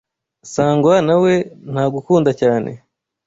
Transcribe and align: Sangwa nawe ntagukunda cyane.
Sangwa 0.53 0.95
nawe 1.07 1.33
ntagukunda 1.71 2.31
cyane. 2.41 2.71